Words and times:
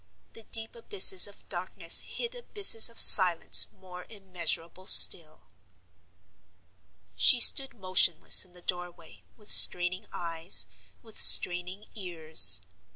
The 0.33 0.45
deep 0.45 0.73
abysses 0.73 1.27
of 1.27 1.47
darkness 1.47 1.99
hid 1.99 2.33
abysses 2.33 2.89
of 2.89 2.99
silence 2.99 3.67
more 3.71 4.07
immeasurable 4.09 4.87
still. 4.87 5.43
She 7.15 7.39
stood 7.39 7.75
motionless 7.75 8.43
in 8.43 8.53
the 8.53 8.63
door 8.63 8.89
way, 8.89 9.23
with 9.37 9.51
straining 9.51 10.07
eyes, 10.11 10.65
with 11.03 11.21
straining 11.21 11.85
ears. 11.93 12.61